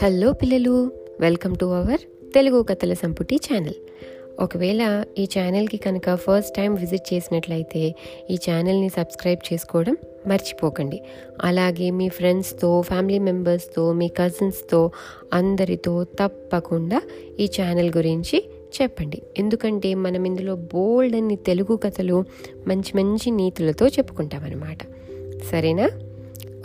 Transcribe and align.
Hello 0.00 0.32
పిల్లలు 0.32 0.90
welcome 1.20 1.56
to 1.56 1.66
our 1.66 2.32
Telugu 2.34 2.62
కథల 2.62 2.92
సంపుటి 2.92 3.36
ఛానల్ 3.36 3.74
ఒకవేళ 4.40 5.04
ఈ 5.18 5.28
ఛానల్కి 5.38 5.76
కనుక 5.76 6.14
ఫస్ట్ 6.14 6.56
టైం 6.56 6.74
విజిట్ 6.74 7.14
చేసినట్లయితే 7.14 7.94
ఈ 8.30 8.34
ఛానల్ని 8.34 8.88
సబ్స్క్రైబ్ 8.88 9.52
చేసుకోవడం 9.52 9.96
మర్చిపోకండి. 10.26 11.02
అలాగే 11.42 11.90
మీ 11.90 12.08
ఫ్రెండ్స్తో 12.08 12.82
ఫ్యామిలీ 12.82 13.18
మెంబర్స్తో 13.18 13.92
మీ 13.92 14.08
కజిన్స్తో 14.08 14.90
అందరితో 15.32 16.04
తప్పకుండా 16.04 17.02
ఈ 17.40 17.48
ఛానల్ 17.60 17.92
గురించి 17.96 18.50
చెప్పండి. 18.82 19.22
ఎందుకంటే 19.38 19.94
మనం 19.94 20.24
ఇందులో 20.24 20.56
బోల్డ్ 20.56 21.16
అన్ని 21.16 21.36
తెలుగు 21.36 21.76
కథలు 21.76 22.24
మంచి 22.66 23.02
మంచి 23.02 23.30
నీతులతో 23.30 23.88
చెప్పుకుంటామన్నమాట. 23.88 24.78
సరేనా? 25.50 25.90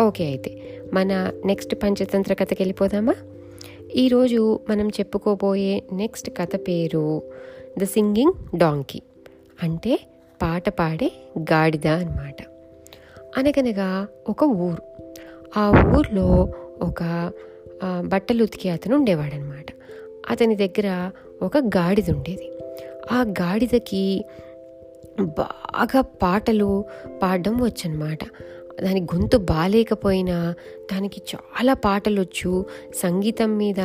ఓకే 0.06 0.26
అయితే 0.26 0.52
మన 0.94 1.32
నెక్స్ట్ 1.46 1.76
పంచతంత్ర 1.76 2.34
కథకి 2.34 2.62
వెళ్ళిపోదామా 2.62 3.14
ఈరోజు 3.96 4.60
మనం 4.70 4.90
చెప్పుకోబోయే 4.90 5.84
నెక్స్ట్ 5.94 6.30
కథ 6.30 6.56
పేరు 6.56 7.22
ద 7.78 7.84
సింగింగ్ 7.84 8.34
డాంకీ. 8.58 9.02
అంటే 9.64 10.00
పాట 10.42 10.70
పాడే 10.70 11.12
గాడిద 11.40 11.88
అన్నమాట. 11.88 12.42
అనగనగా 13.38 14.08
ఒక 14.30 14.44
ఊరు. 14.44 14.84
ఆ 15.58 15.64
ఊర్లో 15.98 16.28
ఒక 16.82 17.32
బట్టలు 18.06 18.44
ఉతికే 18.44 18.70
అతను 18.70 18.96
ఉండేవాడనమాట 18.96 19.66
అతని 20.30 20.56
దగ్గర 20.56 21.12
ఒక 21.42 21.58
గాడిద 21.58 22.10
ఉండేది. 22.12 22.52
ఆ 23.12 23.22
గాడిదకి 23.22 24.26
బాగా 25.22 26.02
పాటలు 26.02 26.86
పాడడం 27.24 27.62
వచ్చనమాట 27.64 28.24
దాని 28.84 29.02
గొంతు 29.02 29.38
బాగాలేకపోయినా 29.38 30.54
దానికి 30.94 31.22
చాలా 31.36 31.74
పాటలు 31.74 32.22
వచ్చు 32.22 32.66
సంగీతం 32.96 33.58
మీద 33.58 33.76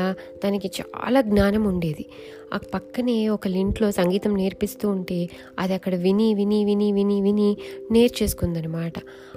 దానికి 0.45 0.71
చాలా 0.81 1.21
జ్ఞానం 1.21 1.65
ఉండేది. 1.65 2.07
ఆ 2.55 2.59
పక్కనే 2.75 3.29
ఒక 3.29 3.47
ఇంట్లో 3.47 3.91
సంగీతం 3.91 4.37
నేర్పిస్తూ 4.37 4.89
ఉంటే 4.89 5.29
అది 5.59 5.75
అక్కడ 5.75 5.95
విని 5.95 6.35
విని 6.35 6.65
విని 6.65 6.93
విని 6.93 7.23
విని 7.23 7.57
నేర్చేసుకుందనమాట. 7.91 8.93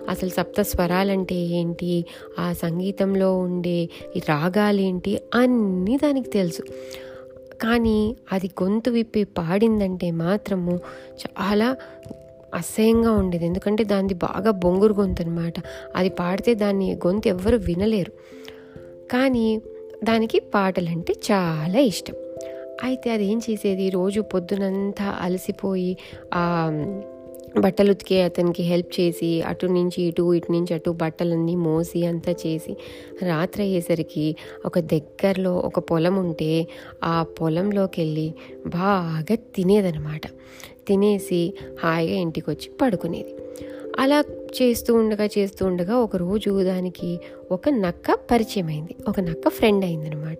అసలు 0.09 0.29
సప్త 0.29 0.61
స్వరాలంటే 0.61 1.35
ఏంటి? 1.35 2.05
ఆ 2.39 2.53
సంగీతంలో 2.53 3.37
ఉండే 3.37 3.89
ఈ 4.15 4.19
రాగాలేంటి? 4.29 5.19
అన్నీ 5.35 5.97
దానికి 5.97 6.29
తెలుసు. 6.29 6.61
కానీ 7.61 8.15
అది 8.31 8.51
గొంతు 8.63 8.89
విప్పి 8.89 9.23
పాడిందంటే 9.23 10.11
మాత్రము 10.11 10.79
చాలా 11.23 11.75
అసహ్యంగా 12.55 13.11
ఉండేది. 13.11 13.45
ఎందుకంటే 13.45 13.83
దానిది 13.83 14.13
బాగా 14.13 14.51
బొంగురు 14.51 14.93
గొంతు 14.93 15.21
అనమాట 15.21 15.53
అది 15.95 16.09
పాడితే 16.09 16.53
దాన్ని 16.53 16.95
గొంతు 16.95 17.27
ఎవ్వరు 17.27 17.57
వినలేరు. 17.57 18.11
కానీ 19.11 19.61
దానికి 20.03 20.39
పాటలంటే 20.39 21.13
చాలా 21.31 21.79
ఇష్టం. 21.79 22.15
అయితే 22.83 23.11
అది 23.11 23.25
ఏం 23.25 23.41
చేసేది? 23.49 23.89
రోజు 23.89 24.21
పొద్దునంతా 24.21 25.15
అలసిపోయి 25.21 25.97
బట్టలు 27.59 27.91
ఉతికే 27.91 28.21
అతనికి 28.21 28.63
హెల్ప్ 28.63 28.99
చేసి 28.99 29.41
అటు 29.41 29.65
నుంచి 29.65 30.03
ఇటు 30.03 30.33
ఇటు 30.33 30.51
నుంచి 30.51 30.73
అటు 30.73 30.91
బట్టలన్నీ 30.91 31.55
మోసి 31.55 32.05
అంతా 32.05 32.31
చేసి 32.31 32.77
రాత్రి 33.23 33.63
అయ్యేసరికి 33.63 34.35
ఒక 34.65 34.79
దగ్గరలో 34.79 35.53
ఒక 35.53 35.79
పొలం 35.79 36.15
ఉంటే 36.15 36.67
ఆ 37.03 37.23
పొలంలోకి 37.23 38.01
వెళ్ళి 38.01 38.33
బాగా 38.67 39.35
తినేదనమాట. 39.35 40.21
తినేసి 40.87 41.53
హాయిగా 41.83 42.15
ఇంటికి 42.15 42.49
వచ్చి 42.49 42.69
పడుకునేది. 42.81 43.35
అలా 43.99 44.23
చేస్తూ 44.61 44.95
ఉండగా 44.95 45.25
చేస్తూ 45.25 45.65
ఉండగా 45.65 45.97
ఒక 45.97 46.15
రోజు 46.15 46.63
దానికి 46.63 47.19
ఒక 47.51 47.69
నక్క 47.69 48.13
పరిచయం 48.31 48.67
అయింది 48.67 48.95
ఒక 49.07 49.19
నక్క 49.19 49.49
ఫ్రెండ్ 49.49 49.85
అయిందనమాట 49.85 50.37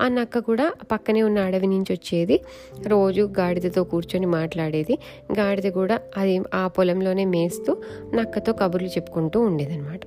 ఆ 0.00 0.08
నక్క 0.08 0.38
కూడా 0.38 0.72
పక్కనే 0.92 1.22
ఉన్న 1.22 1.38
అడవి 1.38 1.66
నుంచి 1.66 1.92
వచ్చేది. 1.92 2.40
రోజు 2.86 3.32
గాడిదతో 3.38 3.84
కూర్చొని 3.84 4.26
మాట్లాడేది. 4.26 4.98
గాడిద 5.38 5.72
కూడా 5.72 6.00
అది 6.16 6.40
ఆ 6.54 6.66
పొలంలోనే 6.66 7.24
మేస్తూ 7.24 7.76
నక్కతో 8.14 8.52
కబుర్లు 8.52 8.88
చెప్పుకుంటూ 8.88 9.40
ఉండేదనమాట 9.40 10.00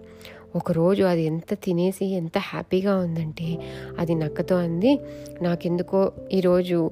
ఒకరోజు 0.56 1.04
అది 1.04 1.24
ఎంత 1.24 1.54
తినేసి 1.54 2.06
ఎంత 2.06 2.38
హ్యాపీగా 2.38 2.96
ఉందంటే 2.96 3.58
అది 4.00 4.16
నక్కతో 4.16 4.56
అంది 4.56 5.00
నాకెందుకో 5.42 6.12
ఈరోజు 6.34 6.92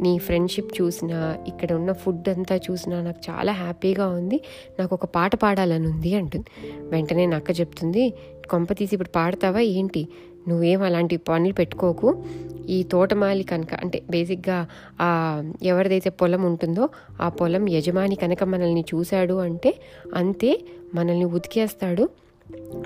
నీ- 0.00 0.18
ఫ్రెండ్షిప్ 0.18 0.82
చూసినా 0.82 1.38
ఇక్కడ 1.46 1.72
ఉన్న 1.72 1.92
ఫుడ్ 1.92 2.28
అంతా 2.28 2.56
చూసినా 2.56 3.02
నాకు 3.02 3.18
చాలా 3.30 3.52
హ్యాపీగా 3.52 4.08
ఉంది 4.08 4.40
నాకు 4.80 4.94
ఒక 4.94 5.04
పాట 5.04 5.34
పాడాలని 5.34 5.86
ఉంది 5.86 6.14
అంటుంది. 6.14 6.46
వెంటనే 6.88 7.26
నక్క 7.26 7.60
చెప్తుంది 7.60 8.14
కొంప 8.50 8.72
తీసి 8.72 8.94
ఇప్పుడు 8.94 9.08
పాడతావా? 9.08 9.60
ఏంటి? 9.60 10.08
నువ్వేం 10.48 10.82
అలాంటి 10.82 11.16
పనులు 11.16 11.52
పెట్టుకోకు. 11.52 12.24
ఈ 12.68 12.82
తోటమాలి 12.82 13.44
కనుక 13.44 13.74
అంటే 13.74 14.02
బేసిక్గా 14.10 14.66
ఆ 15.00 15.42
ఎవరిదైతే 15.62 16.10
పొలం 16.10 16.42
ఉంటుందో 16.42 16.88
ఆ 17.20 17.28
పొలం 17.28 17.68
యజమాని 17.68 18.14
కనుక 18.14 18.44
మనల్ని 18.44 18.84
చూశాడు 18.94 19.34
అంటే 19.34 19.74
అంతే 20.14 20.60
మనల్ని 20.94 21.24
ఉతికేస్తాడు. 21.24 22.25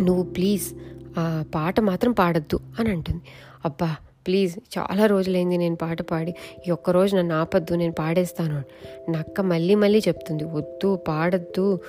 నువ్వు 0.01 0.23
ప్లీజ్ 0.23 0.75
ఆ 1.19 1.45
పాట 1.55 1.81
మాత్రం 1.81 2.13
పాడద్దు 2.13 2.61
అని 2.79 2.91
అంటుంది. 2.91 3.23
అబ్బా 3.65 3.97
ప్లీజ్ 4.27 4.79
చాలా 4.79 5.07
రోజులైంది 5.07 5.57
నేను 5.57 5.77
పాట 5.77 6.03
పాడి 6.03 6.35
ఈ 6.69 6.71
ఒక్క 6.71 6.91
రోజు 6.91 7.17
నన్ను 7.17 7.35
ఆపద్దు 7.35 7.75
నేను 7.75 7.93
పాడేస్తాను 7.93 8.55
అని. 8.55 8.67
నక్క 9.13 9.41
మళ్ళీ 9.41 9.75
మళ్ళీ 9.75 9.99
చెప్తుంది 9.99 10.45
వద్దు 10.45 10.97
పాడద్దు. 11.09 11.81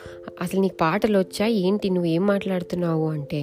అసలు 0.42 0.60
నీకు 0.60 0.78
పాటలు 0.82 1.18
వచ్చా? 1.18 1.48
ఏంటి? 1.48 1.90
నువ్వు 1.90 2.10
ఏం 2.10 2.28
మాట్లాడుతున్నావు 2.28 3.10
అంటే 3.10 3.40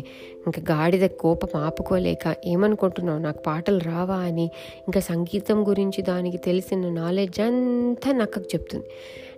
ఇంకా 0.47 0.77
గాడిద 0.77 1.07
కోపం 1.07 1.61
ఆపుకోలేక 1.61 2.35
ఏమనుకుంటున్నావు? 2.47 3.19
నాకు 3.19 3.43
పాటలు 3.43 3.79
రావా 3.79 4.17
అని 4.17 4.51
ఇంకా 4.87 5.01
సంగీతం 5.01 5.69
గురించి 5.69 6.03
దానికి 6.03 6.37
తెలిసిన 6.37 6.91
నాలెడ్జ్ 6.91 7.41
అంతా 7.41 8.13
నక్కకు 8.13 8.49
చెప్తుంది. 8.55 8.87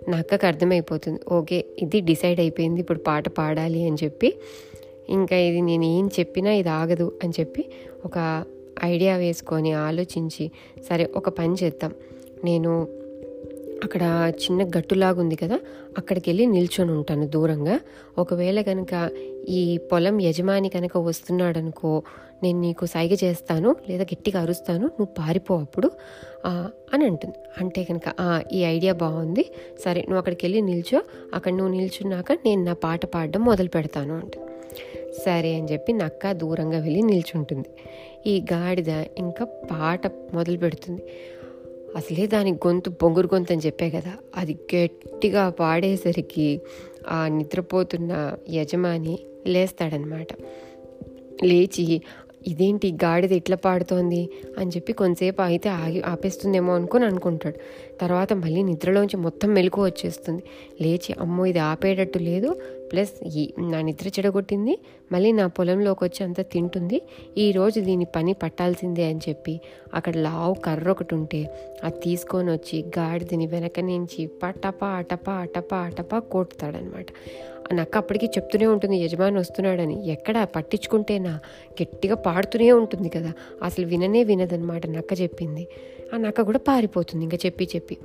నక్కకు 0.09 0.45
అర్థమైపోతుంది 0.45 1.19
ఓకే 1.31 1.65
ఇది 1.79 1.99
డిసైడ్ 2.01 2.39
అయిపోయింది 2.39 2.79
ఇప్పుడు 2.79 2.99
పాట 2.99 3.29
పాడాలి 3.29 3.85
అని 3.85 3.97
చెప్పి 4.03 4.37
ఇంకా 5.09 5.35
ఇది 5.35 5.61
నేను 5.61 5.83
ఏం 5.83 6.07
చెప్పినా 6.19 6.53
ఇది 6.53 6.69
ఆగదు 6.69 7.19
అని 7.23 7.33
చెప్పి 7.39 7.63
ఒక 8.05 8.45
ఐడియా 8.83 9.17
వేసుకొని 9.17 9.73
ఆలోచించి 9.73 10.51
సరే 10.89 11.11
ఒక 11.15 11.29
పని 11.29 11.55
చేద్దాం. 11.63 11.91
నేను 12.43 12.87
అక్కడ 13.83 14.33
చిన్న 14.43 14.63
గట్టులాగా 14.63 15.19
ఉంది 15.21 15.35
కదా 15.35 15.59
అక్కడికి 15.97 16.29
వెళ్ళి 16.29 16.45
నిల్చొని 16.45 16.91
ఉంటాను 16.91 17.27
దూరంగా. 17.27 17.79
ఒకవేళ 18.17 18.61
కనుక 18.61 19.09
ఈ 19.49 19.77
పొలం 19.77 20.21
యజమాని 20.21 20.69
కనుక 20.69 20.97
వస్తున్నాడనుకో 20.97 22.03
నేను 22.43 22.59
నీకు 22.59 22.85
సైగ 22.85 23.13
చేస్తాను 23.23 23.75
లేదా 23.89 24.03
గట్టిగా 24.03 24.41
అరుస్తాను 24.41 24.85
నువ్వు 24.85 25.13
పారిపో 25.17 25.57
అప్పుడు 25.59 25.91
అని 26.93 27.05
అంటుంది. 27.05 27.37
అంటే 27.61 27.83
కనుక 27.83 28.07
ఈ 28.51 28.61
ఐడియా 28.65 28.93
బాగుంది 28.93 29.45
సరే 29.85 30.01
నువ్వు 30.01 30.17
అక్కడికి 30.17 30.45
వెళ్ళి 30.45 30.61
నిల్చో 30.61 31.01
అక్కడ 31.33 31.53
నువ్వు 31.53 31.73
నిల్చున్నాక 31.75 32.31
నేను 32.31 32.63
నా 32.63 32.73
పాట 32.73 33.05
పాడడం 33.05 33.43
మొదలు 33.43 33.69
పెడతాను 33.69 34.13
అంటుంది. 34.13 34.50
సరే 35.25 35.55
అని 35.55 35.71
చెప్పి 35.71 35.93
నక్క 35.93 36.31
దూరంగా 36.31 36.79
వెళ్ళి 36.79 37.01
నిల్చుంటుంది. 37.01 37.69
ఈ 38.29 38.45
గాడిద 38.53 38.89
ఇంకా 38.89 39.45
పాట 39.45 40.07
మొదలు 40.07 40.57
పెడుతుంది. 40.57 41.01
అసలే 41.95 42.27
దాని 42.27 42.51
గొంతు 42.51 42.89
బొంగురు 42.89 43.29
గొంతు 43.33 43.53
అని 43.53 43.61
చెప్పే 43.65 43.89
కదా. 43.89 44.13
అది 44.35 44.57
గట్టిగా 44.75 45.49
పాడేసరికి 45.49 46.61
ఆ 47.07 47.27
నిద్రపోతున్న 47.27 48.37
యజమాని 48.49 49.19
లేస్తాడనమాట. 49.47 50.27
లేచి 51.43 52.01
ఇదేంటి 52.47 52.91
గాడిద 52.91 53.31
ఇట్లా 53.31 53.57
పాడుతోంది 53.57 54.29
అని 54.57 54.71
చెప్పి 54.71 54.93
కొంతసేపు 54.93 55.41
అయితే 55.41 55.69
ఆగి 55.69 56.01
ఆపేస్తుందేమో 56.01 56.75
అనుకుని 56.75 57.05
అనుకుంటాడు. 57.05 57.59
తర్వాత 58.01 58.33
మళ్ళీ 58.33 58.63
నిద్రలోంచి 58.63 59.17
మొత్తం 59.17 59.53
మెలకు 59.53 59.83
వచ్చేస్తుంది. 59.83 60.43
లేచి 60.81 61.15
అమ్మో 61.19 61.45
ఇది 61.45 61.59
ఆపేటట్టు 61.59 62.19
లేదు. 62.19 62.55
ప్లస్ 62.91 63.23
ఈ 63.23 63.53
నా 63.59 63.81
నిద్ర 63.81 64.07
చెడగొట్టింది. 64.07 64.77
మళ్ళీ 65.11 65.31
నా 65.31 65.47
పొలంలోకి 65.47 66.03
వచ్చి 66.03 66.23
అంతా 66.23 66.43
తింటుంది. 66.43 67.01
ఈరోజు 67.37 67.79
దీని 67.79 68.05
పని 68.05 68.33
పట్టాల్సిందే 68.33 69.03
అని 69.03 69.19
చెప్పి 69.29 69.61
అక్కడ 69.93 70.17
లావు 70.17 70.53
కర్ర 70.53 70.89
ఒకటి 70.89 71.15
ఉంటే 71.15 71.51
అది 71.83 71.99
తీసుకొని 71.99 72.51
వచ్చి 72.51 72.85
గాడిదని 72.97 73.45
వెనక 73.45 73.79
నుంచి 73.79 74.25
పటపా 74.25 74.87
అటపా 74.87 75.33
అటపా 75.33 75.77
అటపా 75.77 76.19
కొడతాడనమాట. 76.19 77.05
నక్క 77.71 77.97
అప్పటికి 77.97 78.25
చెప్తూనే 78.25 78.65
ఉంటుంది 78.65 78.97
యజమాని 78.97 79.39
వస్తున్నాడని. 79.39 80.07
ఎక్కడ? 80.07 80.47
పట్టించుకుంటేనా? 80.55 81.39
గట్టిగా 81.81 82.15
పాడుతూనే 82.15 82.71
ఉంటుంది 82.71 83.09
కదా. 83.09 83.33
అసలు 83.63 83.85
విననే 83.85 84.23
వినదనమాట 84.23 84.87
నక్క 84.87 85.21
చెప్పింది. 85.21 85.67
ఆ 86.13 86.17
నక్క 86.17 86.41
కూడా 86.41 86.59
పారిపోతుంది 86.59 87.25
ఇంకా 87.25 87.37
చెప్పి 87.45 87.67
చెప్పి. 87.75 87.97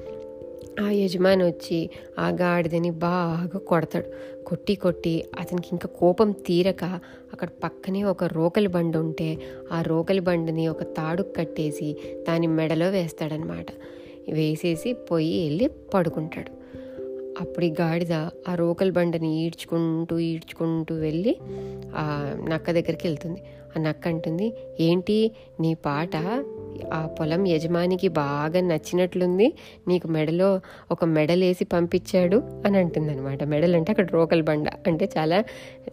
ఆ 0.80 0.90
యజమాని 0.90 1.44
వచ్చి 1.44 1.90
ఆ 2.18 2.28
గాడిదని 2.28 2.90
బాగా 2.90 3.58
కొడతాడు. 3.58 4.36
కొట్టి 4.44 4.74
కొట్టి 4.74 5.24
అతనికి 5.38 5.68
ఇంకా 5.72 5.88
కోపం 5.88 6.30
తీరక 6.30 6.84
అక్కడ 7.32 7.48
పక్కనే 7.64 8.04
ఒక 8.04 8.24
రోకలి 8.24 8.68
బండి 8.68 8.98
ఉంటే 8.98 9.38
ఆ 9.72 9.82
రోకలి 9.82 10.20
బండిని 10.20 10.68
ఒక 10.68 10.82
తాడుకు 10.82 11.32
కట్టేసి 11.32 11.96
దాని 12.28 12.46
మెడలో 12.46 12.90
వేస్తాడనమాట 12.90 13.66
వేసేసి 14.32 14.92
పోయి 14.92 15.44
వెళ్ళి 15.44 15.70
పడుకుంటాడు. 15.94 16.55
అప్పుడు 17.40 17.64
ఈ 17.64 17.74
గాడిద 17.80 18.12
ఆ 18.12 18.54
రోకల్ 18.54 18.92
బండని 18.92 19.44
ఈడ్చుకుంటూ 19.44 20.18
ఈడ్చుకుంటూ 20.18 20.94
వెళ్ళి 20.94 21.36
ఆ 21.96 22.36
నక్క 22.48 22.70
దగ్గరికి 22.70 23.08
వెళ్తుంది. 23.08 23.42
ఆ 23.78 23.80
నక్క 23.80 24.08
అంటుంది 24.08 24.52
ఏంటి 24.80 25.30
నీ 25.60 25.74
పాట? 25.74 26.44
ఆ 26.92 27.06
పొలం 27.06 27.46
యజమానికి 27.46 28.08
బాగా 28.08 28.60
నచ్చినట్లుంది. 28.60 29.52
నీకు 29.88 30.08
మెడలో 30.08 30.60
ఒక 30.90 31.04
మెడలేసి 31.04 31.64
పంపించాడు 31.64 32.42
అని 32.66 32.78
అంటుంది 32.78 33.12
అనమాట 33.12 33.44
మెడల్ 33.44 33.74
అంటే 33.74 33.92
అక్కడ 33.92 34.10
రోకల్ 34.10 34.42
బండ 34.42 34.70
అంటే 34.86 35.10
చాలా 35.18 35.44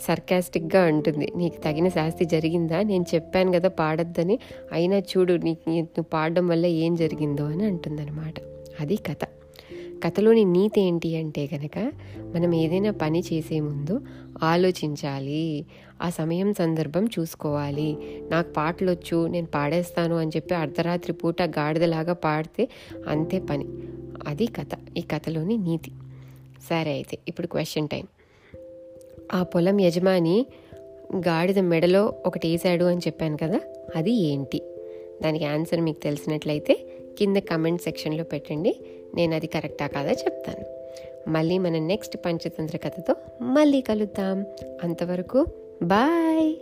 సర్కాస్టిక్గా 0.02 0.82
అంటుంది 0.82 1.32
నీకు 1.36 1.62
తగిన 1.62 1.88
శాస్తి 1.88 2.26
జరిగిందా? 2.26 2.82
నేను 2.82 3.06
చెప్పాను 3.16 3.52
కదా 3.52 3.70
పాడొద్దని. 3.70 4.40
అయినా 4.72 4.98
చూడు 4.98 5.34
నీకు 5.34 5.70
నువ్వు 5.70 6.04
పాడడం 6.04 6.48
వల్ల 6.48 6.66
ఏం 6.66 6.96
జరిగిందో 6.96 7.44
అని 7.44 7.66
అంటుందన్నమాట. 7.66 8.34
అది 8.80 8.96
కథ. 8.96 9.18
కథలోని 10.04 10.44
నీతి 10.44 10.82
ఏంటి 10.82 11.18
అంటే 11.18 11.48
కనుక 11.48 11.92
మనం 12.36 12.56
ఏదైనా 12.56 12.92
పని 12.92 13.20
చేసే 13.20 13.60
ముందు 13.60 14.02
ఆలోచించాలి. 14.44 15.66
ఆ 16.02 16.10
సమయం 16.10 16.54
సందర్భం 16.54 17.06
చూసుకోవాలి. 17.06 17.98
నాకు 18.32 18.54
పాటలు 18.54 18.92
వచ్చు 18.92 19.28
నేను 19.28 19.48
పాడేస్తాను 19.48 20.18
అని 20.18 20.32
చెప్పి 20.36 20.56
అర్ధరాత్రి 20.56 21.14
పూట 21.14 21.42
గాడిదలాగా 21.42 22.14
పాడితే 22.14 22.70
అంతే 23.08 23.40
పని. 23.40 23.66
అది 24.28 24.46
కథ. 24.46 24.70
ఈ 24.98 25.02
కథలోని 25.02 25.58
నీతి. 25.58 25.92
సరే 26.70 26.92
అయితే 26.92 27.18
ఇప్పుడు 27.28 27.48
క్వశ్చన్ 27.48 27.88
టైం. 27.88 28.08
ఆ 29.34 29.44
పొలం 29.44 29.82
యజమాని 29.82 30.46
గాడిద 31.16 31.60
మెడలో 31.60 32.14
ఒకటి 32.26 32.48
వేసాడు 32.48 32.86
అని 32.86 33.00
చెప్పాను 33.00 33.38
కదా 33.38 33.60
అది 33.96 34.12
ఏంటి? 34.12 34.62
దానికి 35.24 35.46
ఆన్సర్ 35.46 35.82
మీకు 35.82 36.00
తెలిసినట్లయితే 36.00 36.88
కింద 37.18 37.38
కమెంట్ 37.38 37.82
సెక్షన్లో 37.82 38.24
పెట్టండి. 38.24 38.76
నేను 39.16 39.36
అది 39.36 39.48
కరెక్టా 39.48 39.88
కాదా 39.88 40.12
చెప్తాను. 40.12 40.66
మళ్ళీ 41.30 41.58
మన 41.58 41.78
నెక్స్ట్ 41.78 42.18
పంచతంత్ర 42.26 42.78
కథతో 42.78 43.16
మళ్ళీ 43.42 43.82
కలుద్దాం. 43.82 44.46
అంతవరకు 44.84 45.46
బాయ్. 45.84 46.56